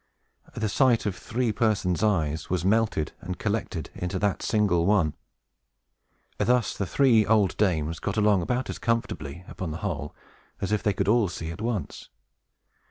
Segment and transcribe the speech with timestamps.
[0.55, 5.13] The sight of three persons' eyes was melted and collected into that single one.
[6.39, 10.15] Thus the three old dames got along about as comfortably, upon the whole,
[10.59, 12.09] as if they could all see at once.